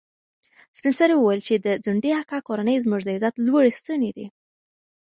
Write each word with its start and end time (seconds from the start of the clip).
سپین 0.77 0.93
سرې 0.99 1.15
وویل 1.17 1.41
چې 1.47 1.55
د 1.65 1.67
ځونډي 1.85 2.11
اکا 2.21 2.37
کورنۍ 2.47 2.75
زموږ 2.85 3.01
د 3.05 3.09
عزت 3.15 3.33
لوړې 3.45 3.71
ستنې 3.79 4.11
دي. 4.17 4.25